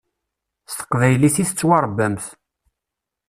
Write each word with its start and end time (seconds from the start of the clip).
S 0.69 0.71
teqbaylit 0.77 1.35
i 1.43 1.43
tettwaṛebbamt. 1.49 2.25